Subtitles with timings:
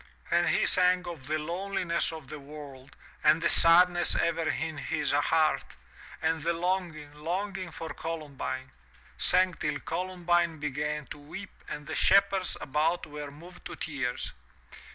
[0.31, 5.11] And he sang of the loneliness of the world and the sadness ever in his
[5.11, 5.75] heart,
[6.23, 8.71] and the longing, longing for Colum bine—
[9.29, 14.31] sang till Columbine began to weep and the shepherds about were moved to tears.